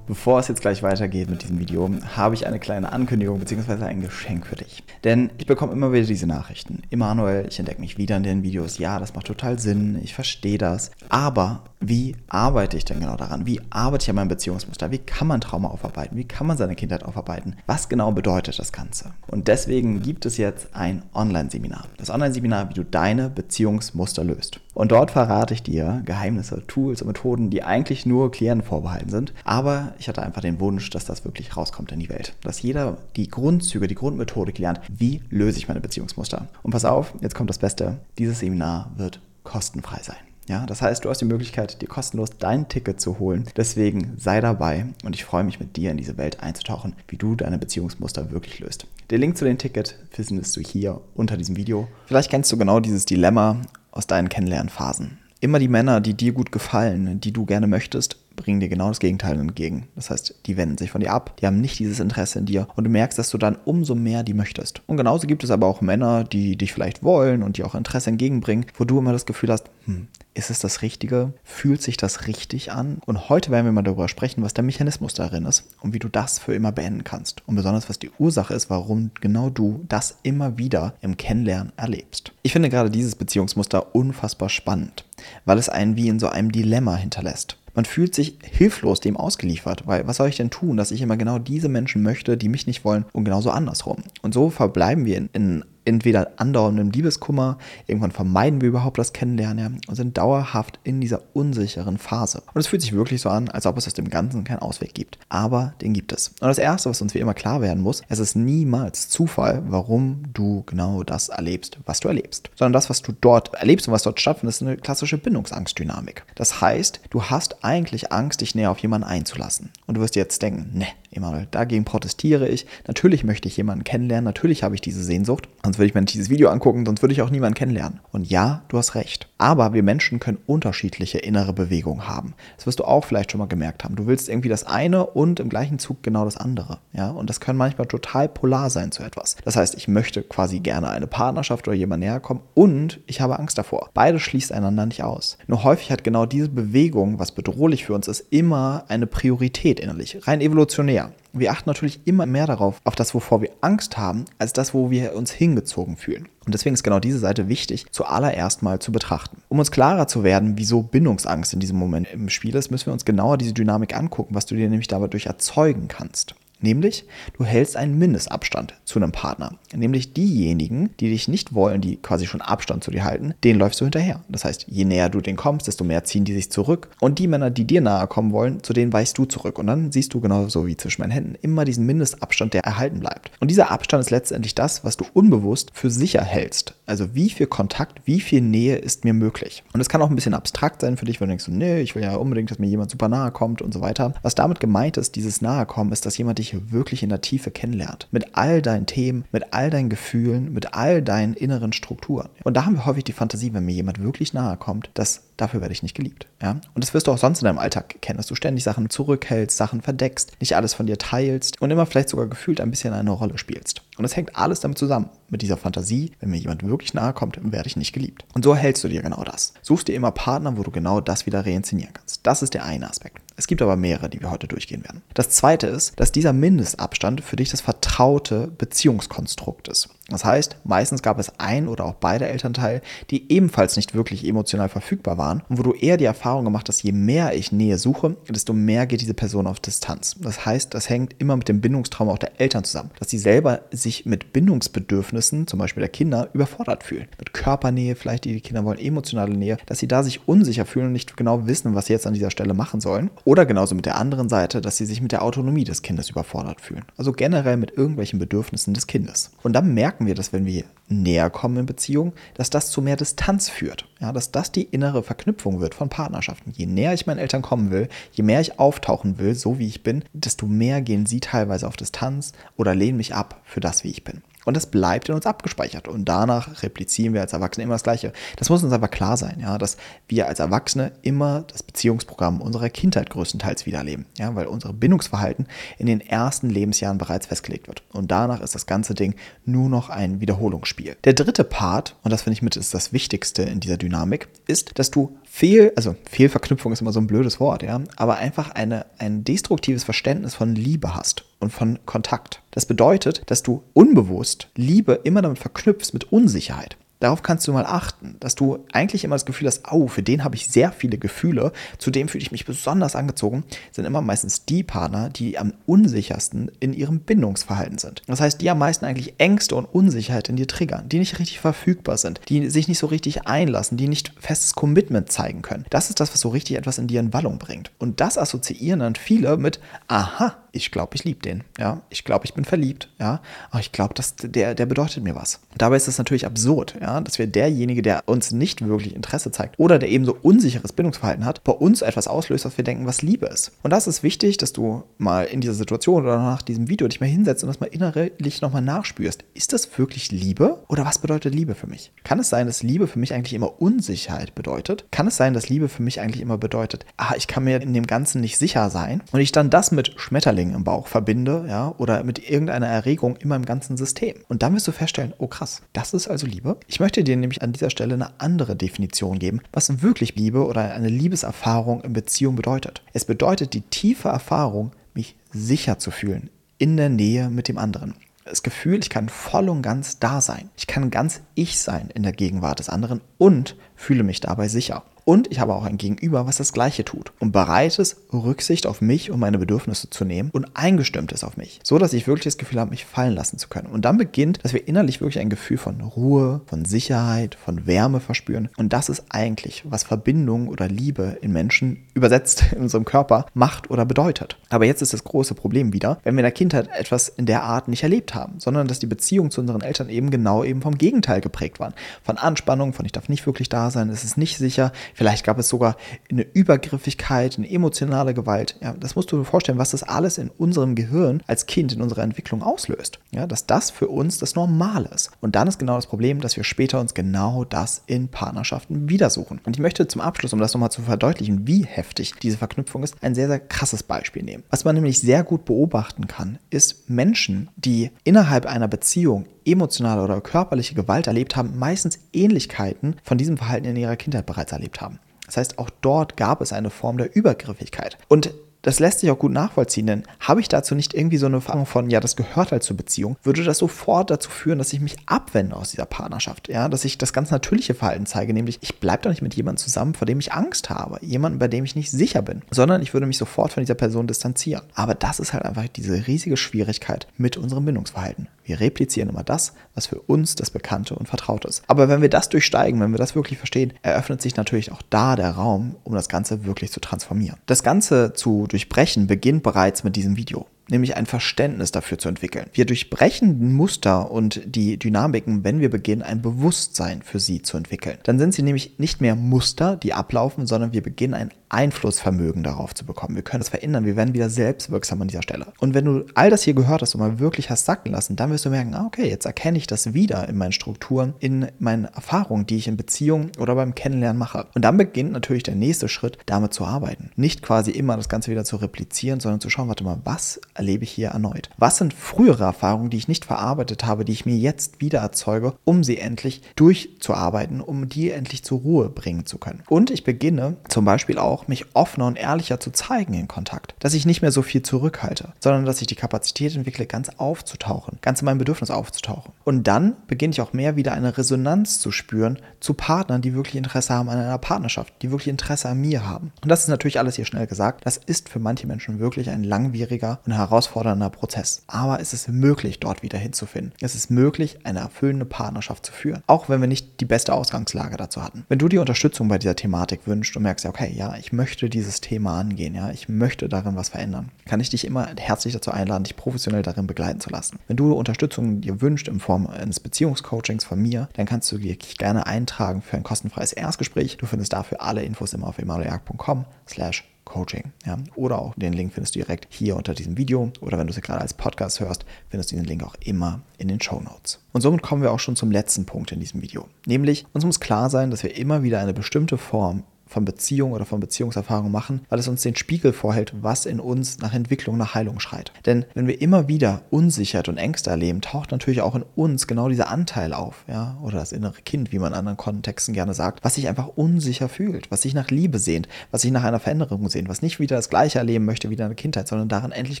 Bevor 0.12 0.40
es 0.40 0.48
jetzt 0.48 0.60
gleich 0.60 0.82
weitergeht 0.82 1.30
mit 1.30 1.42
diesem 1.42 1.58
Video, 1.58 1.88
habe 2.14 2.34
ich 2.34 2.46
eine 2.46 2.58
kleine 2.58 2.92
Ankündigung 2.92 3.38
bzw. 3.38 3.82
ein 3.82 4.02
Geschenk 4.02 4.46
für 4.46 4.56
dich. 4.56 4.84
Denn 5.04 5.30
ich 5.38 5.46
bekomme 5.46 5.72
immer 5.72 5.90
wieder 5.90 6.04
diese 6.04 6.26
Nachrichten. 6.26 6.82
Emanuel, 6.90 7.46
ich 7.48 7.58
entdecke 7.58 7.80
mich 7.80 7.96
wieder 7.96 8.18
in 8.18 8.22
den 8.22 8.42
Videos. 8.42 8.76
Ja, 8.76 8.98
das 8.98 9.14
macht 9.14 9.28
total 9.28 9.58
Sinn. 9.58 9.98
Ich 10.02 10.12
verstehe 10.14 10.58
das. 10.58 10.90
Aber 11.08 11.64
wie 11.80 12.14
arbeite 12.28 12.76
ich 12.76 12.84
denn 12.84 13.00
genau 13.00 13.16
daran? 13.16 13.46
Wie 13.46 13.62
arbeite 13.70 14.02
ich 14.04 14.10
an 14.10 14.16
meinem 14.16 14.28
Beziehungsmuster? 14.28 14.90
Wie 14.90 14.98
kann 14.98 15.28
man 15.28 15.40
Trauma 15.40 15.68
aufarbeiten? 15.68 16.18
Wie 16.18 16.28
kann 16.28 16.46
man 16.46 16.58
seine 16.58 16.76
Kindheit 16.76 17.04
aufarbeiten? 17.04 17.56
Was 17.64 17.88
genau 17.88 18.12
bedeutet 18.12 18.58
das 18.58 18.70
Ganze? 18.70 19.12
Und 19.28 19.48
deswegen 19.48 20.02
gibt 20.02 20.26
es 20.26 20.36
jetzt 20.36 20.76
ein 20.76 21.04
Online-Seminar. 21.14 21.86
Das 21.96 22.10
Online-Seminar, 22.10 22.68
wie 22.68 22.74
du 22.74 22.84
deine 22.84 23.30
Beziehungsmuster 23.30 24.24
löst. 24.24 24.60
Und 24.74 24.92
dort 24.92 25.10
verrate 25.10 25.54
ich 25.54 25.62
dir 25.62 26.02
Geheimnisse, 26.04 26.62
Tools 26.66 27.02
und 27.02 27.08
Methoden, 27.08 27.50
die 27.50 27.62
eigentlich 27.62 28.06
nur 28.06 28.30
Klienten 28.30 28.66
vorbehalten 28.66 29.10
sind. 29.10 29.32
Aber 29.44 29.94
ich 29.98 30.08
hatte 30.08 30.22
einfach 30.22 30.40
den 30.40 30.60
Wunsch, 30.60 30.88
dass 30.90 31.04
das 31.04 31.24
wirklich 31.24 31.56
rauskommt 31.56 31.92
in 31.92 32.00
die 32.00 32.08
Welt. 32.08 32.34
Dass 32.42 32.62
jeder 32.62 32.96
die 33.16 33.28
Grundzüge, 33.28 33.86
die 33.86 33.94
Grundmethodik 33.94 34.58
lernt, 34.58 34.80
wie 34.88 35.22
löse 35.30 35.58
ich 35.58 35.68
meine 35.68 35.80
Beziehungsmuster. 35.80 36.48
Und 36.62 36.70
pass 36.70 36.84
auf, 36.84 37.14
jetzt 37.20 37.34
kommt 37.34 37.50
das 37.50 37.58
Beste. 37.58 37.98
Dieses 38.18 38.40
Seminar 38.40 38.90
wird 38.96 39.20
kostenfrei 39.44 40.00
sein. 40.02 40.16
Ja, 40.48 40.66
das 40.66 40.82
heißt, 40.82 41.04
du 41.04 41.08
hast 41.08 41.20
die 41.20 41.26
Möglichkeit, 41.26 41.80
dir 41.80 41.86
kostenlos 41.86 42.30
dein 42.38 42.68
Ticket 42.68 43.00
zu 43.00 43.18
holen. 43.20 43.46
Deswegen 43.56 44.14
sei 44.16 44.40
dabei 44.40 44.86
und 45.04 45.14
ich 45.14 45.24
freue 45.24 45.44
mich 45.44 45.60
mit 45.60 45.76
dir 45.76 45.90
in 45.90 45.96
diese 45.96 46.18
Welt 46.18 46.40
einzutauchen, 46.40 46.94
wie 47.08 47.16
du 47.16 47.36
deine 47.36 47.58
Beziehungsmuster 47.58 48.32
wirklich 48.32 48.58
löst. 48.58 48.86
Den 49.10 49.20
Link 49.20 49.36
zu 49.36 49.44
dem 49.44 49.58
Ticket 49.58 49.96
findest 50.10 50.56
du 50.56 50.60
hier 50.60 51.00
unter 51.14 51.36
diesem 51.36 51.56
Video. 51.56 51.86
Vielleicht 52.06 52.30
kennst 52.30 52.50
du 52.50 52.56
genau 52.56 52.80
dieses 52.80 53.04
Dilemma 53.06 53.60
aus 53.92 54.08
deinen 54.08 54.28
Kennenlernphasen. 54.28 55.18
Immer 55.40 55.58
die 55.58 55.68
Männer, 55.68 56.00
die 56.00 56.14
dir 56.14 56.32
gut 56.32 56.52
gefallen, 56.52 57.20
die 57.20 57.32
du 57.32 57.46
gerne 57.46 57.66
möchtest, 57.66 58.16
bringen 58.36 58.60
dir 58.60 58.68
genau 58.68 58.88
das 58.88 59.00
Gegenteil 59.00 59.38
entgegen. 59.38 59.88
Das 59.94 60.10
heißt, 60.10 60.34
die 60.46 60.56
wenden 60.56 60.78
sich 60.78 60.90
von 60.90 61.00
dir 61.00 61.12
ab, 61.12 61.36
die 61.36 61.46
haben 61.46 61.60
nicht 61.60 61.78
dieses 61.78 62.00
Interesse 62.00 62.38
in 62.38 62.46
dir 62.46 62.68
und 62.76 62.84
du 62.84 62.90
merkst, 62.90 63.18
dass 63.18 63.30
du 63.30 63.38
dann 63.38 63.58
umso 63.64 63.94
mehr 63.94 64.22
die 64.22 64.34
möchtest. 64.34 64.82
Und 64.86 64.96
genauso 64.96 65.26
gibt 65.26 65.44
es 65.44 65.50
aber 65.50 65.66
auch 65.66 65.80
Männer, 65.80 66.24
die 66.24 66.56
dich 66.56 66.72
vielleicht 66.72 67.02
wollen 67.02 67.42
und 67.42 67.58
dir 67.58 67.66
auch 67.66 67.74
Interesse 67.74 68.10
entgegenbringen, 68.10 68.66
wo 68.76 68.84
du 68.84 68.98
immer 68.98 69.12
das 69.12 69.26
Gefühl 69.26 69.50
hast, 69.50 69.70
hm, 69.84 70.08
ist 70.34 70.50
es 70.50 70.58
das 70.58 70.82
Richtige? 70.82 71.32
Fühlt 71.44 71.82
sich 71.82 71.96
das 71.96 72.26
richtig 72.26 72.72
an? 72.72 72.98
Und 73.06 73.28
heute 73.28 73.50
werden 73.50 73.64
wir 73.66 73.72
mal 73.72 73.82
darüber 73.82 74.08
sprechen, 74.08 74.42
was 74.42 74.54
der 74.54 74.64
Mechanismus 74.64 75.14
darin 75.14 75.44
ist 75.44 75.68
und 75.80 75.92
wie 75.92 75.98
du 75.98 76.08
das 76.08 76.38
für 76.38 76.54
immer 76.54 76.72
beenden 76.72 77.04
kannst. 77.04 77.46
Und 77.46 77.56
besonders, 77.56 77.88
was 77.88 77.98
die 77.98 78.10
Ursache 78.18 78.54
ist, 78.54 78.70
warum 78.70 79.10
genau 79.20 79.50
du 79.50 79.84
das 79.88 80.18
immer 80.22 80.58
wieder 80.58 80.94
im 81.00 81.16
Kennenlernen 81.16 81.72
erlebst. 81.76 82.32
Ich 82.42 82.52
finde 82.52 82.70
gerade 82.70 82.90
dieses 82.90 83.14
Beziehungsmuster 83.14 83.94
unfassbar 83.94 84.48
spannend, 84.48 85.04
weil 85.44 85.58
es 85.58 85.68
einen 85.68 85.96
wie 85.96 86.08
in 86.08 86.18
so 86.18 86.28
einem 86.28 86.52
Dilemma 86.52 86.96
hinterlässt. 86.96 87.58
Man 87.74 87.84
fühlt 87.86 88.14
sich 88.14 88.38
hilflos 88.42 89.00
dem 89.00 89.16
ausgeliefert, 89.16 89.86
weil 89.86 90.06
was 90.06 90.18
soll 90.18 90.28
ich 90.28 90.36
denn 90.36 90.50
tun, 90.50 90.76
dass 90.76 90.90
ich 90.90 91.00
immer 91.00 91.16
genau 91.16 91.38
diese 91.38 91.70
Menschen 91.70 92.02
möchte, 92.02 92.36
die 92.36 92.50
mich 92.50 92.66
nicht 92.66 92.84
wollen 92.84 93.06
und 93.12 93.24
genauso 93.24 93.50
andersrum. 93.50 94.02
Und 94.20 94.34
so 94.34 94.50
verbleiben 94.50 95.06
wir 95.06 95.16
in, 95.16 95.30
in 95.32 95.64
entweder 95.84 96.32
andauerndem 96.36 96.90
Liebeskummer, 96.90 97.58
irgendwann 97.86 98.10
vermeiden 98.10 98.60
wir 98.60 98.68
überhaupt 98.68 98.98
das 98.98 99.12
Kennenlernen 99.12 99.80
und 99.88 99.94
sind 99.94 100.18
dauerhaft 100.18 100.78
in 100.84 101.00
dieser 101.00 101.22
unsicheren 101.32 101.98
Phase. 101.98 102.42
Und 102.54 102.60
es 102.60 102.66
fühlt 102.66 102.82
sich 102.82 102.92
wirklich 102.92 103.20
so 103.20 103.28
an, 103.28 103.48
als 103.48 103.66
ob 103.66 103.76
es 103.76 103.86
aus 103.86 103.94
dem 103.94 104.08
Ganzen 104.08 104.44
keinen 104.44 104.60
Ausweg 104.60 104.94
gibt. 104.94 105.18
Aber 105.28 105.74
den 105.80 105.92
gibt 105.92 106.12
es. 106.12 106.28
Und 106.40 106.48
das 106.48 106.58
Erste, 106.58 106.90
was 106.90 107.02
uns 107.02 107.14
wie 107.14 107.18
immer 107.18 107.34
klar 107.34 107.60
werden 107.60 107.82
muss, 107.82 108.02
es 108.08 108.18
ist 108.18 108.36
niemals 108.36 109.08
Zufall, 109.08 109.62
warum 109.66 110.22
du 110.32 110.62
genau 110.66 111.02
das 111.02 111.28
erlebst, 111.28 111.78
was 111.86 112.00
du 112.00 112.08
erlebst. 112.08 112.50
Sondern 112.54 112.72
das, 112.72 112.90
was 112.90 113.02
du 113.02 113.12
dort 113.20 113.54
erlebst 113.54 113.88
und 113.88 113.94
was 113.94 114.02
dort 114.02 114.20
stattfindet, 114.20 114.54
ist 114.54 114.62
eine 114.62 114.76
klassische 114.76 115.18
Bindungsangstdynamik. 115.18 116.24
Das 116.34 116.60
heißt, 116.60 117.00
du 117.10 117.24
hast 117.24 117.64
eigentlich 117.64 118.12
Angst, 118.12 118.40
dich 118.40 118.54
näher 118.54 118.70
auf 118.70 118.78
jemanden 118.78 119.06
einzulassen. 119.06 119.70
Und 119.86 119.96
du 119.96 120.00
wirst 120.00 120.16
jetzt 120.16 120.42
denken, 120.42 120.78
ne, 120.78 120.86
Emanuel, 121.10 121.46
dagegen 121.50 121.84
protestiere 121.84 122.48
ich. 122.48 122.66
Natürlich 122.86 123.24
möchte 123.24 123.48
ich 123.48 123.56
jemanden 123.56 123.84
kennenlernen, 123.84 124.24
natürlich 124.24 124.62
habe 124.62 124.74
ich 124.74 124.80
diese 124.80 125.04
Sehnsucht. 125.04 125.48
Sonst 125.72 125.78
würde 125.78 125.86
ich 125.86 125.94
mir 125.94 126.02
nicht 126.02 126.12
dieses 126.12 126.28
Video 126.28 126.50
angucken, 126.50 126.84
sonst 126.84 127.00
würde 127.00 127.14
ich 127.14 127.22
auch 127.22 127.30
niemanden 127.30 127.54
kennenlernen. 127.54 128.00
Und 128.10 128.28
ja, 128.28 128.62
du 128.68 128.76
hast 128.76 128.94
recht. 128.94 129.30
Aber 129.38 129.72
wir 129.72 129.82
Menschen 129.82 130.20
können 130.20 130.36
unterschiedliche 130.44 131.16
innere 131.16 131.54
Bewegungen 131.54 132.06
haben. 132.06 132.34
Das 132.58 132.66
wirst 132.66 132.80
du 132.80 132.84
auch 132.84 133.06
vielleicht 133.06 133.32
schon 133.32 133.38
mal 133.38 133.46
gemerkt 133.46 133.82
haben. 133.82 133.96
Du 133.96 134.06
willst 134.06 134.28
irgendwie 134.28 134.50
das 134.50 134.64
eine 134.64 135.06
und 135.06 135.40
im 135.40 135.48
gleichen 135.48 135.78
Zug 135.78 136.02
genau 136.02 136.26
das 136.26 136.36
andere. 136.36 136.80
Ja, 136.92 137.10
und 137.10 137.30
das 137.30 137.40
können 137.40 137.56
manchmal 137.56 137.86
total 137.86 138.28
polar 138.28 138.68
sein 138.68 138.92
zu 138.92 139.02
etwas. 139.02 139.36
Das 139.46 139.56
heißt, 139.56 139.74
ich 139.76 139.88
möchte 139.88 140.22
quasi 140.22 140.60
gerne 140.60 140.90
eine 140.90 141.06
Partnerschaft 141.06 141.66
oder 141.66 141.74
jemand 141.74 142.00
näher 142.00 142.20
kommen 142.20 142.42
und 142.52 143.00
ich 143.06 143.22
habe 143.22 143.38
Angst 143.38 143.56
davor. 143.56 143.88
Beide 143.94 144.20
schließt 144.20 144.52
einander 144.52 144.84
nicht 144.84 145.02
aus. 145.02 145.38
Nur 145.46 145.64
häufig 145.64 145.90
hat 145.90 146.04
genau 146.04 146.26
diese 146.26 146.50
Bewegung, 146.50 147.18
was 147.18 147.32
bedrohlich 147.32 147.86
für 147.86 147.94
uns 147.94 148.08
ist, 148.08 148.26
immer 148.28 148.84
eine 148.88 149.06
Priorität 149.06 149.80
innerlich, 149.80 150.18
rein 150.28 150.42
evolutionär 150.42 151.12
wir 151.32 151.50
achten 151.50 151.68
natürlich 151.68 152.00
immer 152.04 152.26
mehr 152.26 152.46
darauf, 152.46 152.80
auf 152.84 152.94
das, 152.94 153.14
wovor 153.14 153.40
wir 153.42 153.50
Angst 153.60 153.96
haben, 153.96 154.24
als 154.38 154.52
das, 154.52 154.74
wo 154.74 154.90
wir 154.90 155.14
uns 155.14 155.30
hingezogen 155.30 155.96
fühlen. 155.96 156.28
Und 156.44 156.54
deswegen 156.54 156.74
ist 156.74 156.82
genau 156.82 157.00
diese 157.00 157.18
Seite 157.18 157.48
wichtig, 157.48 157.86
zuallererst 157.90 158.62
mal 158.62 158.78
zu 158.78 158.92
betrachten. 158.92 159.42
Um 159.48 159.58
uns 159.58 159.70
klarer 159.70 160.06
zu 160.08 160.24
werden, 160.24 160.54
wieso 160.56 160.82
Bindungsangst 160.82 161.52
in 161.54 161.60
diesem 161.60 161.78
Moment 161.78 162.08
im 162.12 162.28
Spiel 162.28 162.54
ist, 162.54 162.70
müssen 162.70 162.86
wir 162.86 162.92
uns 162.92 163.04
genauer 163.04 163.38
diese 163.38 163.54
Dynamik 163.54 163.96
angucken, 163.96 164.34
was 164.34 164.46
du 164.46 164.54
dir 164.54 164.68
nämlich 164.68 164.88
dadurch 164.88 165.26
erzeugen 165.26 165.88
kannst. 165.88 166.34
Nämlich, 166.62 167.04
du 167.36 167.44
hältst 167.44 167.76
einen 167.76 167.98
Mindestabstand 167.98 168.74
zu 168.84 168.98
einem 168.98 169.12
Partner. 169.12 169.58
Nämlich 169.74 170.12
diejenigen, 170.12 170.90
die 171.00 171.10
dich 171.10 171.28
nicht 171.28 171.54
wollen, 171.54 171.80
die 171.80 171.96
quasi 171.96 172.26
schon 172.26 172.40
Abstand 172.40 172.84
zu 172.84 172.90
dir 172.90 173.04
halten, 173.04 173.34
denen 173.44 173.58
läufst 173.58 173.80
du 173.80 173.84
hinterher. 173.84 174.20
Das 174.28 174.44
heißt, 174.44 174.66
je 174.68 174.84
näher 174.84 175.08
du 175.08 175.20
denen 175.20 175.36
kommst, 175.36 175.66
desto 175.66 175.84
mehr 175.84 176.04
ziehen 176.04 176.24
die 176.24 176.34
sich 176.34 176.50
zurück. 176.50 176.88
Und 177.00 177.18
die 177.18 177.26
Männer, 177.26 177.50
die 177.50 177.66
dir 177.66 177.80
nahe 177.80 178.06
kommen 178.06 178.32
wollen, 178.32 178.62
zu 178.62 178.72
denen 178.72 178.92
weichst 178.92 179.18
du 179.18 179.24
zurück. 179.24 179.58
Und 179.58 179.66
dann 179.66 179.92
siehst 179.92 180.14
du 180.14 180.20
genauso 180.20 180.66
wie 180.66 180.76
zwischen 180.76 181.02
meinen 181.02 181.10
Händen 181.10 181.34
immer 181.42 181.64
diesen 181.64 181.84
Mindestabstand, 181.84 182.54
der 182.54 182.64
erhalten 182.64 183.00
bleibt. 183.00 183.30
Und 183.40 183.50
dieser 183.50 183.70
Abstand 183.70 184.04
ist 184.04 184.10
letztendlich 184.10 184.54
das, 184.54 184.84
was 184.84 184.96
du 184.96 185.04
unbewusst 185.12 185.72
für 185.74 185.90
sicher 185.90 186.22
hältst. 186.22 186.74
Also 186.86 187.14
wie 187.14 187.30
viel 187.30 187.46
Kontakt, 187.46 188.02
wie 188.04 188.20
viel 188.20 188.40
Nähe 188.40 188.76
ist 188.76 189.04
mir 189.04 189.14
möglich. 189.14 189.64
Und 189.72 189.80
es 189.80 189.88
kann 189.88 190.02
auch 190.02 190.10
ein 190.10 190.14
bisschen 190.14 190.34
abstrakt 190.34 190.80
sein 190.82 190.96
für 190.96 191.06
dich, 191.06 191.20
wenn 191.20 191.28
du 191.28 191.32
denkst, 191.32 191.48
nee, 191.48 191.80
ich 191.80 191.94
will 191.94 192.02
ja 192.02 192.14
unbedingt, 192.16 192.50
dass 192.50 192.58
mir 192.58 192.66
jemand 192.68 192.90
super 192.90 193.08
nahe 193.08 193.32
kommt 193.32 193.62
und 193.62 193.74
so 193.74 193.80
weiter. 193.80 194.14
Was 194.22 194.34
damit 194.34 194.60
gemeint 194.60 194.96
ist, 194.96 195.16
dieses 195.16 195.42
Nahekommen, 195.42 195.92
ist, 195.92 196.06
dass 196.06 196.18
jemand 196.18 196.38
dich 196.38 196.51
wirklich 196.52 197.02
in 197.02 197.08
der 197.08 197.20
Tiefe 197.20 197.50
kennenlernt. 197.50 198.08
Mit 198.10 198.36
all 198.36 198.62
deinen 198.62 198.86
Themen, 198.86 199.24
mit 199.32 199.52
all 199.52 199.70
deinen 199.70 199.88
Gefühlen, 199.88 200.52
mit 200.52 200.74
all 200.74 201.02
deinen 201.02 201.34
inneren 201.34 201.72
Strukturen. 201.72 202.28
Und 202.44 202.56
da 202.56 202.64
haben 202.64 202.76
wir 202.76 202.86
häufig 202.86 203.04
die 203.04 203.12
Fantasie, 203.12 203.52
wenn 203.54 203.64
mir 203.64 203.74
jemand 203.74 204.02
wirklich 204.02 204.32
nahe 204.32 204.56
kommt, 204.56 204.90
dass 204.94 205.22
dafür 205.36 205.60
werde 205.60 205.72
ich 205.72 205.82
nicht 205.82 205.96
geliebt. 205.96 206.26
Ja? 206.40 206.52
Und 206.74 206.84
das 206.84 206.94
wirst 206.94 207.06
du 207.06 207.12
auch 207.12 207.18
sonst 207.18 207.40
in 207.40 207.46
deinem 207.46 207.58
Alltag 207.58 208.00
kennen, 208.00 208.16
dass 208.16 208.26
du 208.26 208.34
ständig 208.34 208.64
Sachen 208.64 208.90
zurückhältst, 208.90 209.56
Sachen 209.56 209.82
verdeckst, 209.82 210.32
nicht 210.40 210.56
alles 210.56 210.74
von 210.74 210.86
dir 210.86 210.98
teilst 210.98 211.60
und 211.60 211.70
immer 211.70 211.86
vielleicht 211.86 212.08
sogar 212.08 212.28
gefühlt 212.28 212.60
ein 212.60 212.70
bisschen 212.70 212.94
eine 212.94 213.10
Rolle 213.10 213.38
spielst. 213.38 213.82
Und 213.98 214.04
es 214.04 214.16
hängt 214.16 214.36
alles 214.36 214.60
damit 214.60 214.78
zusammen, 214.78 215.10
mit 215.28 215.42
dieser 215.42 215.56
Fantasie, 215.56 216.12
wenn 216.20 216.30
mir 216.30 216.38
jemand 216.38 216.62
wirklich 216.62 216.94
nahe 216.94 217.12
kommt, 217.12 217.38
werde 217.42 217.66
ich 217.66 217.76
nicht 217.76 217.92
geliebt. 217.92 218.24
Und 218.34 218.44
so 218.44 218.54
hältst 218.54 218.84
du 218.84 218.88
dir 218.88 219.02
genau 219.02 219.24
das. 219.24 219.54
Suchst 219.62 219.88
dir 219.88 219.94
immer 219.94 220.12
Partner, 220.12 220.56
wo 220.56 220.62
du 220.62 220.70
genau 220.70 221.00
das 221.00 221.26
wieder 221.26 221.44
reinszenieren 221.44 221.94
kannst. 221.94 222.20
Das 222.26 222.42
ist 222.42 222.54
der 222.54 222.64
eine 222.64 222.88
Aspekt. 222.88 223.18
Es 223.42 223.48
gibt 223.48 223.60
aber 223.60 223.74
mehrere, 223.74 224.08
die 224.08 224.20
wir 224.20 224.30
heute 224.30 224.46
durchgehen 224.46 224.84
werden. 224.84 225.02
Das 225.14 225.30
zweite 225.30 225.66
ist, 225.66 225.98
dass 225.98 226.12
dieser 226.12 226.32
Mindestabstand 226.32 227.22
für 227.22 227.34
dich 227.34 227.50
das 227.50 227.60
vertraute 227.92 228.50
Beziehungskonstrukt 228.56 229.68
ist. 229.68 229.90
Das 230.08 230.24
heißt, 230.24 230.56
meistens 230.64 231.02
gab 231.02 231.18
es 231.18 231.38
ein 231.38 231.68
oder 231.68 231.84
auch 231.84 231.94
beide 231.94 232.28
Elternteile, 232.28 232.82
die 233.10 233.32
ebenfalls 233.32 233.76
nicht 233.76 233.94
wirklich 233.94 234.26
emotional 234.26 234.68
verfügbar 234.68 235.16
waren 235.16 235.42
und 235.48 235.58
wo 235.58 235.62
du 235.62 235.72
eher 235.72 235.96
die 235.96 236.04
Erfahrung 236.04 236.44
gemacht 236.44 236.68
hast, 236.68 236.82
je 236.82 236.92
mehr 236.92 237.34
ich 237.34 237.52
Nähe 237.52 237.78
suche, 237.78 238.16
desto 238.28 238.52
mehr 238.52 238.86
geht 238.86 239.00
diese 239.00 239.14
Person 239.14 239.46
auf 239.46 239.60
Distanz. 239.60 240.16
Das 240.20 240.44
heißt, 240.44 240.74
das 240.74 240.90
hängt 240.90 241.14
immer 241.18 241.36
mit 241.36 241.48
dem 241.48 241.60
Bindungstrauma 241.60 242.12
auch 242.12 242.18
der 242.18 242.40
Eltern 242.40 242.64
zusammen, 242.64 242.90
dass 242.98 243.10
sie 243.10 243.18
selber 243.18 243.62
sich 243.70 244.04
mit 244.04 244.32
Bindungsbedürfnissen, 244.32 245.46
zum 245.46 245.58
Beispiel 245.58 245.82
der 245.82 245.88
Kinder, 245.88 246.28
überfordert 246.34 246.82
fühlen. 246.82 247.08
Mit 247.18 247.32
Körpernähe 247.32 247.94
vielleicht, 247.94 248.24
die 248.24 248.40
Kinder 248.40 248.64
wollen, 248.64 248.78
emotionale 248.78 249.34
Nähe, 249.34 249.56
dass 249.66 249.78
sie 249.78 249.88
da 249.88 250.02
sich 250.02 250.28
unsicher 250.28 250.66
fühlen 250.66 250.86
und 250.86 250.92
nicht 250.92 251.16
genau 251.16 251.46
wissen, 251.46 251.74
was 251.74 251.86
sie 251.86 251.92
jetzt 251.92 252.06
an 252.06 252.14
dieser 252.14 252.30
Stelle 252.30 252.54
machen 252.54 252.80
sollen. 252.80 253.10
Oder 253.24 253.46
genauso 253.46 253.74
mit 253.74 253.86
der 253.86 253.96
anderen 253.96 254.28
Seite, 254.28 254.60
dass 254.60 254.76
sie 254.76 254.86
sich 254.86 255.00
mit 255.00 255.12
der 255.12 255.22
Autonomie 255.22 255.64
des 255.64 255.82
Kindes 255.82 256.10
überfordert 256.10 256.60
fühlen. 256.60 256.84
Also 256.96 257.12
generell 257.12 257.56
mit 257.56 257.70
irgendwelchen 257.82 258.18
Bedürfnissen 258.18 258.74
des 258.74 258.86
Kindes. 258.86 259.32
Und 259.42 259.52
dann 259.54 259.74
merken 259.74 260.06
wir, 260.06 260.14
dass 260.14 260.32
wenn 260.32 260.46
wir 260.46 260.64
näher 260.88 261.30
kommen 261.30 261.56
in 261.56 261.66
Beziehung, 261.66 262.12
dass 262.34 262.50
das 262.50 262.70
zu 262.70 262.80
mehr 262.80 262.96
Distanz 262.96 263.48
führt. 263.48 263.88
Ja, 264.00 264.12
dass 264.12 264.30
das 264.30 264.52
die 264.52 264.62
innere 264.62 265.02
Verknüpfung 265.02 265.60
wird 265.60 265.74
von 265.74 265.88
Partnerschaften. 265.88 266.52
Je 266.56 266.66
näher 266.66 266.94
ich 266.94 267.06
meinen 267.06 267.18
Eltern 267.18 267.42
kommen 267.42 267.70
will, 267.70 267.88
je 268.12 268.22
mehr 268.22 268.40
ich 268.40 268.58
auftauchen 268.58 269.18
will, 269.18 269.34
so 269.34 269.58
wie 269.58 269.66
ich 269.66 269.82
bin, 269.82 270.04
desto 270.12 270.46
mehr 270.46 270.80
gehen 270.80 271.06
sie 271.06 271.20
teilweise 271.20 271.66
auf 271.66 271.76
Distanz 271.76 272.32
oder 272.56 272.74
lehnen 272.74 272.98
mich 272.98 273.14
ab 273.14 273.40
für 273.44 273.60
das, 273.60 273.84
wie 273.84 273.90
ich 273.90 274.04
bin. 274.04 274.22
Und 274.44 274.56
das 274.56 274.66
bleibt 274.66 275.08
in 275.08 275.14
uns 275.14 275.26
abgespeichert. 275.26 275.88
Und 275.88 276.06
danach 276.06 276.62
replizieren 276.62 277.14
wir 277.14 277.20
als 277.20 277.32
Erwachsene 277.32 277.64
immer 277.64 277.74
das 277.74 277.82
Gleiche. 277.82 278.12
Das 278.36 278.50
muss 278.50 278.62
uns 278.62 278.72
aber 278.72 278.88
klar 278.88 279.16
sein, 279.16 279.38
ja, 279.40 279.58
dass 279.58 279.76
wir 280.08 280.28
als 280.28 280.40
Erwachsene 280.40 280.92
immer 281.02 281.44
das 281.48 281.62
Beziehungsprogramm 281.62 282.40
unserer 282.40 282.68
Kindheit 282.68 283.10
größtenteils 283.10 283.66
wiederleben. 283.66 284.06
Ja, 284.18 284.34
weil 284.34 284.46
unser 284.46 284.72
Bindungsverhalten 284.72 285.46
in 285.78 285.86
den 285.86 286.00
ersten 286.00 286.50
Lebensjahren 286.50 286.98
bereits 286.98 287.26
festgelegt 287.26 287.68
wird. 287.68 287.82
Und 287.92 288.10
danach 288.10 288.40
ist 288.40 288.54
das 288.54 288.66
ganze 288.66 288.94
Ding 288.94 289.14
nur 289.44 289.68
noch 289.68 289.88
ein 289.88 290.20
Wiederholungsspiel. 290.20 290.96
Der 291.04 291.14
dritte 291.14 291.44
Part, 291.44 291.96
und 292.02 292.10
das 292.10 292.22
finde 292.22 292.34
ich 292.34 292.42
mit 292.42 292.56
ist 292.56 292.74
das 292.74 292.92
Wichtigste 292.92 293.42
in 293.42 293.60
dieser 293.60 293.76
Dynamik, 293.76 294.28
ist, 294.46 294.78
dass 294.78 294.90
du 294.90 295.16
Fehl, 295.24 295.72
also 295.76 295.96
Fehlverknüpfung 296.10 296.72
ist 296.72 296.82
immer 296.82 296.92
so 296.92 297.00
ein 297.00 297.06
blödes 297.06 297.40
Wort, 297.40 297.62
ja, 297.62 297.80
aber 297.96 298.16
einfach 298.16 298.50
eine, 298.50 298.86
ein 298.98 299.24
destruktives 299.24 299.84
Verständnis 299.84 300.34
von 300.34 300.54
Liebe 300.54 300.94
hast 300.94 301.24
und 301.42 301.52
von 301.52 301.78
Kontakt. 301.84 302.40
Das 302.52 302.66
bedeutet, 302.66 303.22
dass 303.26 303.42
du 303.42 303.62
unbewusst 303.74 304.48
Liebe 304.56 305.00
immer 305.04 305.22
damit 305.22 305.38
verknüpfst 305.38 305.92
mit 305.92 306.12
Unsicherheit. 306.12 306.76
Darauf 307.02 307.24
kannst 307.24 307.48
du 307.48 307.52
mal 307.52 307.66
achten, 307.66 308.14
dass 308.20 308.36
du 308.36 308.60
eigentlich 308.70 309.02
immer 309.02 309.16
das 309.16 309.26
Gefühl 309.26 309.48
hast, 309.48 309.62
oh, 309.68 309.88
für 309.88 310.04
den 310.04 310.22
habe 310.22 310.36
ich 310.36 310.46
sehr 310.46 310.70
viele 310.70 310.98
Gefühle, 310.98 311.50
zu 311.76 311.90
dem 311.90 312.06
fühle 312.06 312.22
ich 312.22 312.30
mich 312.30 312.44
besonders 312.44 312.94
angezogen, 312.94 313.42
sind 313.72 313.86
immer 313.86 314.00
meistens 314.02 314.44
die 314.44 314.62
Partner, 314.62 315.10
die 315.10 315.36
am 315.36 315.52
unsichersten 315.66 316.52
in 316.60 316.72
ihrem 316.72 317.00
Bindungsverhalten 317.00 317.78
sind. 317.78 318.02
Das 318.06 318.20
heißt, 318.20 318.40
die 318.40 318.48
am 318.48 318.58
meisten 318.58 318.84
eigentlich 318.84 319.14
Ängste 319.18 319.56
und 319.56 319.64
Unsicherheit 319.64 320.28
in 320.28 320.36
dir 320.36 320.46
triggern, 320.46 320.88
die 320.88 321.00
nicht 321.00 321.18
richtig 321.18 321.40
verfügbar 321.40 321.96
sind, 321.96 322.20
die 322.28 322.48
sich 322.50 322.68
nicht 322.68 322.78
so 322.78 322.86
richtig 322.86 323.26
einlassen, 323.26 323.76
die 323.76 323.88
nicht 323.88 324.14
festes 324.20 324.54
Commitment 324.54 325.10
zeigen 325.10 325.42
können. 325.42 325.66
Das 325.70 325.90
ist 325.90 325.98
das, 325.98 326.12
was 326.12 326.20
so 326.20 326.28
richtig 326.28 326.56
etwas 326.56 326.78
in 326.78 326.86
dir 326.86 327.00
in 327.00 327.12
Wallung 327.12 327.38
bringt. 327.38 327.72
Und 327.80 328.00
das 328.00 328.16
assoziieren 328.16 328.78
dann 328.78 328.94
viele 328.94 329.38
mit, 329.38 329.58
aha, 329.88 330.36
ich 330.52 330.70
glaube, 330.70 330.94
ich 330.94 331.04
liebe 331.04 331.20
den. 331.20 331.44
Ja, 331.58 331.82
ich 331.88 332.04
glaube, 332.04 332.26
ich 332.26 332.34
bin 332.34 332.44
verliebt. 332.44 332.88
Ja, 333.00 333.20
aber 333.50 333.60
ich 333.60 333.72
glaube, 333.72 333.94
der, 334.22 334.54
der 334.54 334.66
bedeutet 334.66 335.02
mir 335.02 335.14
was. 335.14 335.40
Dabei 335.56 335.76
ist 335.76 335.88
das 335.88 335.98
natürlich 335.98 336.26
absurd, 336.26 336.76
ja, 336.80 337.00
dass 337.00 337.18
wir 337.18 337.26
derjenige, 337.26 337.82
der 337.82 338.02
uns 338.06 338.32
nicht 338.32 338.66
wirklich 338.66 338.94
Interesse 338.94 339.32
zeigt 339.32 339.58
oder 339.58 339.78
der 339.78 339.88
eben 339.88 340.04
so 340.04 340.16
unsicheres 340.20 340.72
Bindungsverhalten 340.72 341.24
hat, 341.24 341.42
bei 341.44 341.52
uns 341.52 341.82
etwas 341.82 342.06
auslöst, 342.06 342.44
was 342.44 342.56
wir 342.56 342.64
denken, 342.64 342.86
was 342.86 343.02
Liebe 343.02 343.26
ist. 343.26 343.52
Und 343.62 343.70
das 343.70 343.86
ist 343.86 344.02
wichtig, 344.02 344.36
dass 344.36 344.52
du 344.52 344.84
mal 344.98 345.24
in 345.24 345.40
dieser 345.40 345.54
Situation 345.54 346.04
oder 346.04 346.18
nach 346.18 346.42
diesem 346.42 346.68
Video 346.68 346.86
dich 346.86 347.00
mal 347.00 347.06
hinsetzt 347.06 347.42
und 347.42 347.48
das 347.48 347.60
mal 347.60 347.66
innerlich 347.66 348.42
nochmal 348.42 348.62
nachspürst. 348.62 349.24
Ist 349.34 349.52
das 349.52 349.78
wirklich 349.78 350.12
Liebe 350.12 350.62
oder 350.68 350.84
was 350.84 350.98
bedeutet 350.98 351.34
Liebe 351.34 351.54
für 351.54 351.66
mich? 351.66 351.92
Kann 352.04 352.18
es 352.18 352.28
sein, 352.28 352.46
dass 352.46 352.62
Liebe 352.62 352.86
für 352.86 352.98
mich 352.98 353.14
eigentlich 353.14 353.32
immer 353.34 353.60
Unsicherheit 353.62 354.34
bedeutet? 354.34 354.84
Kann 354.90 355.06
es 355.06 355.16
sein, 355.16 355.32
dass 355.32 355.48
Liebe 355.48 355.68
für 355.68 355.82
mich 355.82 356.00
eigentlich 356.00 356.20
immer 356.22 356.36
bedeutet, 356.36 356.84
ah, 356.98 357.14
ich 357.16 357.26
kann 357.26 357.44
mir 357.44 357.62
in 357.62 357.72
dem 357.72 357.86
Ganzen 357.86 358.20
nicht 358.20 358.36
sicher 358.36 358.68
sein 358.68 359.02
und 359.12 359.20
ich 359.20 359.32
dann 359.32 359.50
das 359.50 359.72
mit 359.72 359.94
Schmetterling 359.96 360.41
Kribbling 360.42 360.54
im 360.54 360.64
Bauch 360.64 360.86
verbinde, 360.86 361.44
ja, 361.48 361.74
oder 361.78 362.02
mit 362.04 362.28
irgendeiner 362.30 362.66
Erregung 362.66 363.16
in 363.16 363.28
meinem 363.28 363.44
ganzen 363.44 363.76
System. 363.76 364.14
Und 364.28 364.42
dann 364.42 364.54
wirst 364.54 364.66
du 364.68 364.72
feststellen, 364.72 365.14
oh 365.18 365.26
krass, 365.26 365.62
das 365.72 365.94
ist 365.94 366.08
also 366.08 366.26
Liebe. 366.26 366.56
Ich 366.66 366.80
möchte 366.80 367.04
dir 367.04 367.16
nämlich 367.16 367.42
an 367.42 367.52
dieser 367.52 367.70
Stelle 367.70 367.94
eine 367.94 368.20
andere 368.20 368.56
Definition 368.56 369.18
geben, 369.18 369.40
was 369.52 369.82
wirklich 369.82 370.16
Liebe 370.16 370.44
oder 370.44 370.74
eine 370.74 370.88
Liebeserfahrung 370.88 371.82
in 371.82 371.92
Beziehung 371.92 372.36
bedeutet. 372.36 372.82
Es 372.92 373.04
bedeutet 373.04 373.54
die 373.54 373.62
tiefe 373.62 374.08
Erfahrung, 374.08 374.72
mich 374.94 375.16
sicher 375.32 375.78
zu 375.78 375.90
fühlen 375.90 376.28
in 376.58 376.76
der 376.76 376.88
Nähe 376.88 377.30
mit 377.30 377.48
dem 377.48 377.58
anderen 377.58 377.94
das 378.24 378.44
Gefühl, 378.44 378.78
ich 378.78 378.88
kann 378.88 379.08
voll 379.08 379.48
und 379.48 379.62
ganz 379.62 379.98
da 379.98 380.20
sein. 380.20 380.48
Ich 380.56 380.68
kann 380.68 380.92
ganz 380.92 381.22
ich 381.34 381.58
sein 381.58 381.88
in 381.92 382.04
der 382.04 382.12
Gegenwart 382.12 382.60
des 382.60 382.68
anderen 382.68 383.00
und 383.18 383.56
fühle 383.74 384.04
mich 384.04 384.20
dabei 384.20 384.46
sicher. 384.46 384.84
Und 385.04 385.30
ich 385.32 385.40
habe 385.40 385.54
auch 385.54 385.64
ein 385.64 385.78
Gegenüber, 385.78 386.26
was 386.26 386.36
das 386.36 386.52
Gleiche 386.52 386.84
tut 386.84 387.12
und 387.18 387.32
bereit 387.32 387.78
ist, 387.78 387.96
Rücksicht 388.12 388.66
auf 388.66 388.80
mich 388.80 389.10
und 389.10 389.20
meine 389.20 389.38
Bedürfnisse 389.38 389.90
zu 389.90 390.04
nehmen 390.04 390.30
und 390.32 390.48
eingestimmt 390.54 391.12
ist 391.12 391.24
auf 391.24 391.36
mich, 391.36 391.60
so 391.62 391.78
dass 391.78 391.92
ich 391.92 392.06
wirklich 392.06 392.24
das 392.24 392.38
Gefühl 392.38 392.60
habe, 392.60 392.70
mich 392.70 392.84
fallen 392.84 393.14
lassen 393.14 393.38
zu 393.38 393.48
können. 393.48 393.68
Und 393.68 393.84
dann 393.84 393.96
beginnt, 393.96 394.44
dass 394.44 394.52
wir 394.52 394.66
innerlich 394.68 395.00
wirklich 395.00 395.18
ein 395.18 395.30
Gefühl 395.30 395.58
von 395.58 395.80
Ruhe, 395.80 396.40
von 396.46 396.64
Sicherheit, 396.64 397.34
von 397.34 397.66
Wärme 397.66 398.00
verspüren. 398.00 398.48
Und 398.56 398.72
das 398.72 398.88
ist 398.88 399.04
eigentlich, 399.08 399.64
was 399.66 399.84
Verbindung 399.84 400.48
oder 400.48 400.68
Liebe 400.68 401.18
in 401.20 401.32
Menschen 401.32 401.84
übersetzt 401.94 402.44
in 402.52 402.62
unserem 402.62 402.84
Körper 402.84 403.26
macht 403.34 403.70
oder 403.70 403.84
bedeutet. 403.84 404.36
Aber 404.50 404.66
jetzt 404.66 404.82
ist 404.82 404.92
das 404.92 405.04
große 405.04 405.34
Problem 405.34 405.72
wieder, 405.72 405.98
wenn 406.04 406.14
wir 406.14 406.20
in 406.20 406.24
der 406.24 406.32
Kindheit 406.32 406.68
etwas 406.78 407.08
in 407.08 407.26
der 407.26 407.42
Art 407.42 407.68
nicht 407.68 407.82
erlebt 407.82 408.14
haben, 408.14 408.38
sondern 408.38 408.68
dass 408.68 408.78
die 408.78 408.86
Beziehungen 408.86 409.30
zu 409.30 409.40
unseren 409.40 409.62
Eltern 409.62 409.88
eben 409.88 410.10
genau 410.10 410.44
eben 410.44 410.62
vom 410.62 410.78
Gegenteil 410.78 411.20
geprägt 411.20 411.60
waren. 411.60 411.74
Von 412.02 412.18
Anspannung, 412.18 412.72
von 412.72 412.86
ich 412.86 412.92
darf 412.92 413.08
nicht 413.08 413.26
wirklich 413.26 413.48
da 413.48 413.70
sein, 413.70 413.88
es 413.88 414.04
ist 414.04 414.16
nicht 414.16 414.38
sicher, 414.38 414.72
Vielleicht 414.94 415.24
gab 415.24 415.38
es 415.38 415.48
sogar 415.48 415.76
eine 416.10 416.22
Übergriffigkeit, 416.22 417.38
eine 417.38 417.50
emotionale 417.50 418.14
Gewalt. 418.14 418.56
Ja, 418.60 418.72
das 418.72 418.96
musst 418.96 419.12
du 419.12 419.18
dir 419.18 419.24
vorstellen, 419.24 419.58
was 419.58 419.70
das 419.70 419.82
alles 419.82 420.18
in 420.18 420.30
unserem 420.30 420.74
Gehirn 420.74 421.22
als 421.26 421.46
Kind 421.46 421.72
in 421.72 421.82
unserer 421.82 422.02
Entwicklung 422.02 422.42
auslöst. 422.42 422.98
Ja, 423.14 423.26
dass 423.26 423.44
das 423.44 423.70
für 423.70 423.88
uns 423.88 424.16
das 424.18 424.36
Normal 424.36 424.86
ist. 424.86 425.10
Und 425.20 425.36
dann 425.36 425.46
ist 425.46 425.58
genau 425.58 425.76
das 425.76 425.86
Problem, 425.86 426.22
dass 426.22 426.36
wir 426.38 426.44
später 426.44 426.80
uns 426.80 426.94
genau 426.94 427.44
das 427.44 427.82
in 427.86 428.08
Partnerschaften 428.08 428.88
wieder 428.88 429.10
suchen. 429.10 429.38
Und 429.44 429.54
ich 429.54 429.60
möchte 429.60 429.86
zum 429.86 430.00
Abschluss, 430.00 430.32
um 430.32 430.38
das 430.38 430.54
nochmal 430.54 430.70
zu 430.70 430.80
verdeutlichen, 430.80 431.46
wie 431.46 431.66
heftig 431.66 432.14
diese 432.22 432.38
Verknüpfung 432.38 432.82
ist, 432.82 432.96
ein 433.02 433.14
sehr, 433.14 433.28
sehr 433.28 433.38
krasses 433.38 433.82
Beispiel 433.82 434.22
nehmen. 434.22 434.44
Was 434.48 434.64
man 434.64 434.74
nämlich 434.74 434.98
sehr 434.98 435.24
gut 435.24 435.44
beobachten 435.44 436.06
kann, 436.06 436.38
ist 436.48 436.88
Menschen, 436.88 437.50
die 437.56 437.90
innerhalb 438.02 438.46
einer 438.46 438.68
Beziehung 438.68 439.26
emotionale 439.44 440.02
oder 440.02 440.22
körperliche 440.22 440.74
Gewalt 440.74 441.06
erlebt 441.06 441.36
haben, 441.36 441.58
meistens 441.58 441.98
Ähnlichkeiten 442.14 442.96
von 443.02 443.18
diesem 443.18 443.36
Verhalten 443.36 443.66
in 443.66 443.76
ihrer 443.76 443.96
Kindheit 443.96 444.24
bereits 444.24 444.52
erlebt 444.52 444.80
haben. 444.80 445.00
Das 445.26 445.36
heißt, 445.36 445.58
auch 445.58 445.68
dort 445.68 446.16
gab 446.16 446.40
es 446.40 446.52
eine 446.52 446.70
Form 446.70 446.96
der 446.96 447.14
Übergriffigkeit. 447.14 447.98
Und 448.08 448.32
das 448.62 448.80
lässt 448.80 449.00
sich 449.00 449.10
auch 449.10 449.18
gut 449.18 449.32
nachvollziehen, 449.32 449.86
denn 449.86 450.04
habe 450.20 450.40
ich 450.40 450.48
dazu 450.48 450.74
nicht 450.74 450.94
irgendwie 450.94 451.18
so 451.18 451.26
eine 451.26 451.36
Erfahrung 451.36 451.66
von, 451.66 451.90
ja, 451.90 452.00
das 452.00 452.16
gehört 452.16 452.52
halt 452.52 452.62
zur 452.62 452.76
Beziehung, 452.76 453.16
würde 453.22 453.44
das 453.44 453.58
sofort 453.58 454.10
dazu 454.10 454.30
führen, 454.30 454.58
dass 454.58 454.72
ich 454.72 454.80
mich 454.80 454.96
abwende 455.06 455.56
aus 455.56 455.72
dieser 455.72 455.86
Partnerschaft, 455.86 456.48
ja, 456.48 456.68
dass 456.68 456.84
ich 456.84 456.98
das 456.98 457.12
ganz 457.12 457.30
natürliche 457.30 457.74
Verhalten 457.74 458.06
zeige, 458.06 458.32
nämlich 458.32 458.58
ich 458.62 458.78
bleibe 458.78 459.02
doch 459.02 459.10
nicht 459.10 459.22
mit 459.22 459.34
jemandem 459.34 459.62
zusammen, 459.62 459.94
vor 459.94 460.06
dem 460.06 460.20
ich 460.20 460.32
Angst 460.32 460.70
habe, 460.70 460.98
jemandem, 461.02 461.38
bei 461.38 461.48
dem 461.48 461.64
ich 461.64 461.76
nicht 461.76 461.90
sicher 461.90 462.22
bin, 462.22 462.42
sondern 462.50 462.82
ich 462.82 462.94
würde 462.94 463.06
mich 463.06 463.18
sofort 463.18 463.52
von 463.52 463.62
dieser 463.62 463.74
Person 463.74 464.06
distanzieren. 464.06 464.62
Aber 464.74 464.94
das 464.94 465.20
ist 465.20 465.32
halt 465.32 465.44
einfach 465.44 465.66
diese 465.68 466.06
riesige 466.06 466.36
Schwierigkeit 466.36 467.06
mit 467.16 467.36
unserem 467.36 467.64
Bindungsverhalten. 467.64 468.28
Wir 468.44 468.60
replizieren 468.60 469.08
immer 469.08 469.24
das, 469.24 469.54
was 469.74 469.86
für 469.86 470.00
uns 470.00 470.34
das 470.34 470.50
Bekannte 470.50 470.94
und 470.94 471.08
Vertraute 471.08 471.48
ist. 471.48 471.62
Aber 471.66 471.88
wenn 471.88 472.02
wir 472.02 472.08
das 472.08 472.28
durchsteigen, 472.28 472.80
wenn 472.80 472.92
wir 472.92 472.98
das 472.98 473.14
wirklich 473.14 473.38
verstehen, 473.38 473.72
eröffnet 473.82 474.22
sich 474.22 474.36
natürlich 474.36 474.72
auch 474.72 474.82
da 474.90 475.16
der 475.16 475.30
Raum, 475.30 475.76
um 475.84 475.94
das 475.94 476.08
Ganze 476.08 476.44
wirklich 476.44 476.72
zu 476.72 476.80
transformieren. 476.80 477.38
Das 477.46 477.62
Ganze 477.62 478.12
zu 478.14 478.46
durchbrechen 478.46 479.06
beginnt 479.06 479.42
bereits 479.42 479.84
mit 479.84 479.96
diesem 479.96 480.16
Video 480.16 480.46
nämlich 480.72 480.96
ein 480.96 481.06
Verständnis 481.06 481.70
dafür 481.70 481.98
zu 481.98 482.08
entwickeln. 482.08 482.46
Wir 482.52 482.64
durchbrechen 482.64 483.52
Muster 483.52 484.10
und 484.10 484.40
die 484.44 484.78
Dynamiken, 484.78 485.44
wenn 485.44 485.60
wir 485.60 485.70
beginnen, 485.70 486.02
ein 486.02 486.22
Bewusstsein 486.22 487.02
für 487.02 487.20
sie 487.20 487.42
zu 487.42 487.56
entwickeln. 487.56 487.98
Dann 488.04 488.18
sind 488.18 488.34
sie 488.34 488.42
nämlich 488.42 488.78
nicht 488.78 489.00
mehr 489.00 489.14
Muster, 489.14 489.76
die 489.76 489.92
ablaufen, 489.92 490.46
sondern 490.46 490.72
wir 490.72 490.82
beginnen 490.82 491.14
ein 491.14 491.30
Einflussvermögen 491.52 492.42
darauf 492.42 492.74
zu 492.74 492.84
bekommen. 492.84 493.14
Wir 493.14 493.22
können 493.22 493.42
es 493.42 493.50
verändern, 493.50 493.84
wir 493.84 493.96
werden 493.96 494.14
wieder 494.14 494.30
selbstwirksam 494.30 495.02
an 495.02 495.08
dieser 495.08 495.22
Stelle. 495.22 495.46
Und 495.58 495.74
wenn 495.74 495.84
du 495.84 496.04
all 496.14 496.30
das 496.30 496.42
hier 496.42 496.54
gehört 496.54 496.82
hast 496.82 496.94
und 496.94 497.00
mal 497.00 497.18
wirklich 497.18 497.50
hast 497.50 497.66
sacken 497.66 497.92
lassen, 497.92 498.16
dann 498.16 498.30
wirst 498.30 498.44
du 498.44 498.50
merken, 498.50 498.74
ah, 498.74 498.86
okay, 498.86 499.08
jetzt 499.08 499.26
erkenne 499.26 499.58
ich 499.58 499.66
das 499.66 499.94
wieder 499.94 500.28
in 500.28 500.36
meinen 500.36 500.52
Strukturen, 500.52 501.14
in 501.18 501.48
meinen 501.58 501.84
Erfahrungen, 501.84 502.46
die 502.46 502.56
ich 502.56 502.68
in 502.68 502.76
Beziehungen 502.76 503.32
oder 503.38 503.54
beim 503.54 503.74
Kennenlernen 503.74 504.18
mache. 504.18 504.46
Und 504.54 504.64
dann 504.64 504.76
beginnt 504.76 505.12
natürlich 505.12 505.42
der 505.42 505.54
nächste 505.54 505.88
Schritt, 505.88 506.18
damit 506.26 506.54
zu 506.54 506.64
arbeiten. 506.64 507.10
Nicht 507.16 507.42
quasi 507.42 507.70
immer 507.70 507.96
das 507.96 508.08
Ganze 508.08 508.30
wieder 508.30 508.44
zu 508.44 508.56
replizieren, 508.56 509.20
sondern 509.20 509.40
zu 509.40 509.50
schauen, 509.50 509.68
warte 509.68 509.84
mal, 509.84 510.00
was 510.04 510.40
erlebe 510.54 510.84
ich 510.84 510.90
hier 510.90 511.08
erneut? 511.08 511.50
Was 511.58 511.76
sind 511.76 511.94
frühere 511.94 512.44
Erfahrungen, 512.44 512.90
die 512.90 512.96
ich 512.96 513.08
nicht 513.08 513.24
verarbeitet 513.24 513.84
habe, 513.84 514.04
die 514.04 514.12
ich 514.12 514.26
mir 514.26 514.36
jetzt 514.36 514.80
wieder 514.80 515.00
erzeuge, 515.00 515.54
um 515.64 515.84
sie 515.84 515.98
endlich 515.98 516.42
durchzuarbeiten, 516.56 517.60
um 517.60 517.88
die 517.88 518.10
endlich 518.10 518.44
zur 518.44 518.60
Ruhe 518.60 518.88
bringen 518.88 519.26
zu 519.26 519.38
können? 519.38 519.62
Und 519.68 519.90
ich 519.90 520.04
beginne 520.04 520.56
zum 520.68 520.84
Beispiel 520.84 521.18
auch 521.18 521.41
auch 521.42 521.48
mich 521.48 521.66
offener 521.74 522.06
und 522.06 522.16
ehrlicher 522.16 522.60
zu 522.60 522.70
zeigen 522.70 523.14
in 523.14 523.28
Kontakt. 523.28 523.74
Dass 523.80 523.94
ich 523.94 524.06
nicht 524.06 524.22
mehr 524.22 524.32
so 524.32 524.42
viel 524.42 524.62
zurückhalte, 524.62 525.32
sondern 525.40 525.64
dass 525.64 525.80
ich 525.80 525.86
die 525.86 525.96
Kapazität 525.96 526.54
entwickle, 526.54 526.86
ganz 526.86 527.10
aufzutauchen, 527.16 527.98
ganz 528.00 528.20
in 528.20 528.26
meinem 528.26 528.38
Bedürfnis 528.38 528.70
aufzutauchen. 528.70 529.32
Und 529.44 529.66
dann 529.66 529.96
beginne 530.06 530.32
ich 530.32 530.40
auch 530.40 530.52
mehr 530.52 530.76
wieder 530.76 530.92
eine 530.92 531.16
Resonanz 531.18 531.80
zu 531.80 531.90
spüren 531.90 532.38
zu 532.60 532.74
Partnern, 532.74 533.22
die 533.22 533.34
wirklich 533.34 533.56
Interesse 533.56 533.94
haben 533.94 534.08
an 534.08 534.18
einer 534.18 534.38
Partnerschaft, 534.38 534.94
die 535.02 535.10
wirklich 535.10 535.28
Interesse 535.28 535.68
an 535.68 535.80
mir 535.80 536.06
haben. 536.06 536.32
Und 536.42 536.48
das 536.48 536.60
ist 536.60 536.68
natürlich 536.68 536.98
alles 536.98 537.16
hier 537.16 537.24
schnell 537.24 537.46
gesagt. 537.46 537.84
Das 537.84 537.96
ist 537.96 538.28
für 538.28 538.38
manche 538.38 538.66
Menschen 538.66 539.00
wirklich 539.00 539.30
ein 539.30 539.44
langwieriger 539.44 540.20
und 540.26 540.32
herausfordernder 540.32 541.10
Prozess. 541.10 541.64
Aber 541.66 542.00
es 542.00 542.12
ist 542.12 542.28
möglich, 542.28 542.78
dort 542.78 543.02
wieder 543.02 543.18
hinzufinden. 543.18 543.72
Es 543.80 543.94
ist 543.94 544.10
möglich, 544.10 544.58
eine 544.64 544.80
erfüllende 544.80 545.24
Partnerschaft 545.24 545.86
zu 545.86 545.92
führen. 545.92 546.22
Auch 546.26 546.48
wenn 546.48 546.60
wir 546.60 546.68
nicht 546.68 547.00
die 547.00 547.04
beste 547.04 547.34
Ausgangslage 547.34 547.96
dazu 547.96 548.22
hatten. 548.22 548.44
Wenn 548.48 548.58
du 548.58 548.68
dir 548.68 548.80
Unterstützung 548.80 549.28
bei 549.28 549.38
dieser 549.38 549.56
Thematik 549.56 550.06
wünschst 550.06 550.36
und 550.36 550.42
merkst, 550.44 550.64
ja, 550.64 550.70
okay, 550.70 550.92
ja, 550.94 551.16
ich 551.16 551.31
möchte 551.32 551.68
dieses 551.68 552.00
Thema 552.00 552.38
angehen, 552.38 552.74
ja, 552.74 552.90
ich 552.90 553.08
möchte 553.08 553.48
darin 553.48 553.76
was 553.76 553.90
verändern, 553.90 554.30
kann 554.44 554.60
ich 554.60 554.70
dich 554.70 554.86
immer 554.86 555.08
herzlich 555.18 555.54
dazu 555.54 555.70
einladen, 555.70 556.04
dich 556.04 556.16
professionell 556.16 556.62
darin 556.62 556.86
begleiten 556.86 557.20
zu 557.20 557.30
lassen. 557.30 557.58
Wenn 557.68 557.76
du 557.76 557.92
Unterstützung 557.92 558.60
dir 558.60 558.80
wünschst 558.80 559.08
in 559.08 559.20
Form 559.20 559.46
eines 559.46 559.80
Beziehungscoachings 559.80 560.64
von 560.64 560.80
mir, 560.80 561.08
dann 561.14 561.26
kannst 561.26 561.50
du 561.52 561.58
dich 561.58 561.98
gerne 561.98 562.26
eintragen 562.26 562.82
für 562.82 562.96
ein 562.96 563.02
kostenfreies 563.02 563.52
Erstgespräch. 563.52 564.16
Du 564.16 564.26
findest 564.26 564.52
dafür 564.52 564.82
alle 564.82 565.02
Infos 565.02 565.32
immer 565.32 565.48
auf 565.48 565.58
emanueljagd.com 565.58 566.44
slash 566.68 567.04
Coaching. 567.24 567.72
Ja? 567.86 567.98
Oder 568.14 568.38
auch 568.38 568.54
den 568.56 568.72
Link 568.72 568.92
findest 568.92 569.14
du 569.14 569.20
direkt 569.20 569.46
hier 569.50 569.76
unter 569.76 569.94
diesem 569.94 570.16
Video 570.16 570.52
oder 570.60 570.78
wenn 570.78 570.86
du 570.86 570.92
es 570.92 571.00
gerade 571.00 571.20
als 571.20 571.34
Podcast 571.34 571.80
hörst, 571.80 572.04
findest 572.28 572.52
du 572.52 572.56
den 572.56 572.64
Link 572.64 572.82
auch 572.82 572.94
immer 573.00 573.40
in 573.58 573.68
den 573.68 573.80
Show 573.80 574.00
Notes. 574.00 574.40
Und 574.52 574.60
somit 574.60 574.82
kommen 574.82 575.02
wir 575.02 575.12
auch 575.12 575.20
schon 575.20 575.36
zum 575.36 575.50
letzten 575.50 575.86
Punkt 575.86 576.12
in 576.12 576.20
diesem 576.20 576.42
Video. 576.42 576.68
Nämlich, 576.86 577.26
uns 577.32 577.44
muss 577.44 577.60
klar 577.60 577.90
sein, 577.90 578.10
dass 578.10 578.22
wir 578.22 578.36
immer 578.36 578.62
wieder 578.62 578.80
eine 578.80 578.92
bestimmte 578.92 579.38
Form 579.38 579.84
von 580.12 580.24
Beziehung 580.24 580.72
oder 580.72 580.84
von 580.84 581.00
Beziehungserfahrung 581.00 581.70
machen, 581.70 582.02
weil 582.08 582.18
es 582.18 582.28
uns 582.28 582.42
den 582.42 582.56
Spiegel 582.56 582.92
vorhält, 582.92 583.32
was 583.40 583.66
in 583.66 583.80
uns 583.80 584.18
nach 584.18 584.34
Entwicklung, 584.34 584.76
nach 584.76 584.94
Heilung 584.94 585.20
schreit. 585.20 585.52
Denn 585.66 585.84
wenn 585.94 586.06
wir 586.06 586.20
immer 586.20 586.48
wieder 586.48 586.82
Unsicherheit 586.90 587.48
und 587.48 587.58
Ängste 587.58 587.90
erleben, 587.90 588.20
taucht 588.20 588.52
natürlich 588.52 588.82
auch 588.82 588.94
in 588.94 589.04
uns 589.16 589.46
genau 589.46 589.68
dieser 589.68 589.90
Anteil 589.90 590.32
auf, 590.32 590.64
ja, 590.68 590.98
oder 591.02 591.18
das 591.18 591.32
innere 591.32 591.62
Kind, 591.64 591.92
wie 591.92 591.98
man 591.98 592.12
in 592.12 592.18
anderen 592.18 592.36
Kontexten 592.36 592.94
gerne 592.94 593.14
sagt, 593.14 593.42
was 593.42 593.54
sich 593.54 593.68
einfach 593.68 593.88
unsicher 593.96 594.48
fühlt, 594.48 594.90
was 594.90 595.02
sich 595.02 595.14
nach 595.14 595.30
Liebe 595.30 595.58
sehnt, 595.58 595.88
was 596.10 596.22
sich 596.22 596.30
nach 596.30 596.44
einer 596.44 596.60
Veränderung 596.60 597.08
sehnt, 597.08 597.28
was 597.28 597.42
nicht 597.42 597.58
wieder 597.58 597.76
das 597.76 597.88
Gleiche 597.88 598.18
erleben 598.18 598.44
möchte 598.44 598.68
wie 598.68 598.74
in 598.74 598.78
der 598.78 598.94
Kindheit, 598.94 599.28
sondern 599.28 599.48
darin 599.48 599.72
endlich 599.72 600.00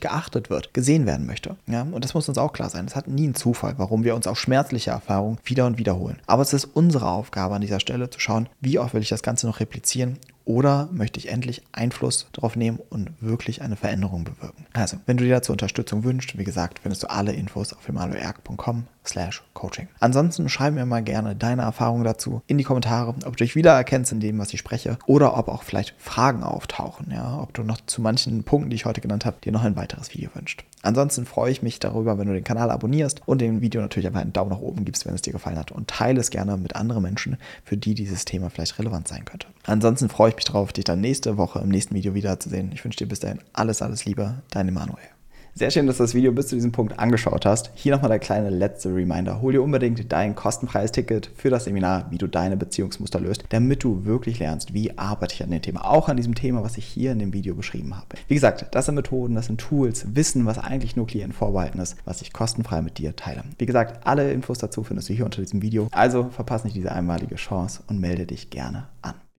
geachtet 0.00 0.50
wird, 0.50 0.74
gesehen 0.74 1.06
werden 1.06 1.26
möchte. 1.26 1.56
Ja, 1.66 1.82
und 1.90 2.04
das 2.04 2.14
muss 2.14 2.28
uns 2.28 2.38
auch 2.38 2.52
klar 2.52 2.68
sein. 2.68 2.84
Es 2.86 2.96
hat 2.96 3.08
nie 3.08 3.24
einen 3.24 3.34
Zufall, 3.34 3.74
warum 3.78 4.04
wir 4.04 4.14
uns 4.14 4.26
auch 4.26 4.36
schmerzliche 4.36 4.90
Erfahrungen 4.90 5.38
wieder 5.44 5.66
und 5.66 5.78
wiederholen. 5.78 6.18
Aber 6.26 6.42
es 6.42 6.52
ist 6.52 6.64
unsere 6.64 7.08
Aufgabe 7.08 7.54
an 7.54 7.60
dieser 7.60 7.80
Stelle 7.80 8.10
zu 8.10 8.20
schauen, 8.20 8.48
wie 8.60 8.78
oft 8.78 8.94
will 8.94 9.02
ich 9.02 9.08
das 9.08 9.22
Ganze 9.22 9.46
noch 9.46 9.60
replizieren 9.60 10.01
reduzieren 10.02 10.18
oder 10.44 10.88
möchte 10.90 11.20
ich 11.20 11.28
endlich 11.28 11.62
Einfluss 11.70 12.26
darauf 12.32 12.56
nehmen 12.56 12.80
und 12.90 13.10
wirklich 13.20 13.62
eine 13.62 13.76
Veränderung 13.76 14.24
bewirken? 14.24 14.66
Also, 14.72 14.96
wenn 15.06 15.16
du 15.16 15.24
dir 15.24 15.34
dazu 15.34 15.52
Unterstützung 15.52 16.02
wünschst, 16.02 16.36
wie 16.36 16.44
gesagt, 16.44 16.80
findest 16.80 17.04
du 17.04 17.10
alle 17.10 17.32
Infos 17.32 17.72
auf 17.72 17.88
emanuelerg.com 17.88 18.86
slash 19.06 19.42
coaching. 19.54 19.88
Ansonsten 20.00 20.48
schreib 20.48 20.74
mir 20.74 20.86
mal 20.86 21.02
gerne 21.02 21.34
deine 21.36 21.62
Erfahrungen 21.62 22.04
dazu 22.04 22.42
in 22.46 22.58
die 22.58 22.64
Kommentare, 22.64 23.14
ob 23.24 23.36
du 23.36 23.44
dich 23.44 23.54
wiedererkennst 23.54 24.12
in 24.12 24.20
dem, 24.20 24.38
was 24.38 24.52
ich 24.52 24.60
spreche 24.60 24.98
oder 25.06 25.36
ob 25.36 25.48
auch 25.48 25.62
vielleicht 25.62 25.94
Fragen 25.98 26.42
auftauchen, 26.42 27.10
ja, 27.10 27.40
ob 27.40 27.54
du 27.54 27.62
noch 27.62 27.80
zu 27.86 28.00
manchen 28.00 28.44
Punkten, 28.44 28.70
die 28.70 28.76
ich 28.76 28.84
heute 28.84 29.00
genannt 29.00 29.24
habe, 29.24 29.36
dir 29.42 29.52
noch 29.52 29.64
ein 29.64 29.76
weiteres 29.76 30.14
Video 30.14 30.30
wünscht. 30.34 30.64
Ansonsten 30.82 31.26
freue 31.26 31.52
ich 31.52 31.62
mich 31.62 31.78
darüber, 31.78 32.18
wenn 32.18 32.26
du 32.26 32.34
den 32.34 32.44
Kanal 32.44 32.70
abonnierst 32.70 33.22
und 33.26 33.40
dem 33.40 33.60
Video 33.60 33.80
natürlich 33.80 34.06
einfach 34.08 34.20
einen 34.20 34.32
Daumen 34.32 34.50
nach 34.50 34.58
oben 34.58 34.84
gibst, 34.84 35.06
wenn 35.06 35.14
es 35.14 35.22
dir 35.22 35.32
gefallen 35.32 35.58
hat 35.58 35.70
und 35.70 35.88
teile 35.88 36.20
es 36.20 36.30
gerne 36.30 36.56
mit 36.56 36.74
anderen 36.74 37.02
Menschen, 37.02 37.38
für 37.64 37.76
die 37.76 37.94
dieses 37.94 38.24
Thema 38.24 38.50
vielleicht 38.50 38.78
relevant 38.78 39.06
sein 39.06 39.24
könnte. 39.24 39.46
Ansonsten 39.64 40.08
freue 40.08 40.30
ich 40.30 40.36
mich 40.36 40.44
darauf, 40.44 40.72
dich 40.72 40.84
dann 40.84 41.00
nächste 41.00 41.36
Woche 41.36 41.60
im 41.60 41.68
nächsten 41.68 41.94
Video 41.94 42.14
wiederzusehen. 42.14 42.72
Ich 42.72 42.84
wünsche 42.84 42.98
dir 42.98 43.08
bis 43.08 43.20
dahin 43.20 43.38
alles, 43.52 43.80
alles 43.80 44.04
Liebe, 44.04 44.42
dein 44.50 44.68
Emanuel. 44.68 45.11
Sehr 45.54 45.70
schön, 45.70 45.86
dass 45.86 45.98
du 45.98 46.04
das 46.04 46.14
Video 46.14 46.32
bis 46.32 46.46
zu 46.46 46.54
diesem 46.54 46.72
Punkt 46.72 46.98
angeschaut 46.98 47.44
hast. 47.44 47.70
Hier 47.74 47.92
nochmal 47.92 48.08
der 48.08 48.18
kleine 48.18 48.48
letzte 48.48 48.88
Reminder. 48.88 49.42
Hol 49.42 49.52
dir 49.52 49.62
unbedingt 49.62 50.10
dein 50.10 50.34
kostenfreies 50.34 50.92
Ticket 50.92 51.30
für 51.36 51.50
das 51.50 51.64
Seminar, 51.64 52.06
wie 52.10 52.16
du 52.16 52.26
deine 52.26 52.56
Beziehungsmuster 52.56 53.20
löst, 53.20 53.44
damit 53.50 53.84
du 53.84 54.06
wirklich 54.06 54.38
lernst, 54.38 54.72
wie 54.72 54.96
arbeite 54.96 55.34
ich 55.34 55.42
an 55.42 55.50
dem 55.50 55.60
Thema. 55.60 55.84
Auch 55.84 56.08
an 56.08 56.16
diesem 56.16 56.34
Thema, 56.34 56.64
was 56.64 56.78
ich 56.78 56.86
hier 56.86 57.12
in 57.12 57.18
dem 57.18 57.34
Video 57.34 57.54
beschrieben 57.54 57.94
habe. 57.94 58.16
Wie 58.28 58.34
gesagt, 58.34 58.74
das 58.74 58.86
sind 58.86 58.94
Methoden, 58.94 59.34
das 59.34 59.46
sind 59.46 59.60
Tools, 59.60 60.06
Wissen, 60.14 60.46
was 60.46 60.58
eigentlich 60.58 60.96
nur 60.96 61.06
Klienten 61.06 61.34
vorbehalten 61.34 61.80
ist, 61.80 61.98
was 62.06 62.22
ich 62.22 62.32
kostenfrei 62.32 62.80
mit 62.80 62.96
dir 62.96 63.14
teile. 63.14 63.44
Wie 63.58 63.66
gesagt, 63.66 64.06
alle 64.06 64.32
Infos 64.32 64.56
dazu 64.56 64.84
findest 64.84 65.10
du 65.10 65.12
hier 65.12 65.26
unter 65.26 65.42
diesem 65.42 65.60
Video. 65.60 65.88
Also 65.92 66.30
verpasse 66.30 66.66
nicht 66.66 66.76
diese 66.76 66.92
einmalige 66.92 67.34
Chance 67.34 67.82
und 67.88 68.00
melde 68.00 68.24
dich 68.24 68.48
gerne 68.48 68.88
an. 69.02 69.14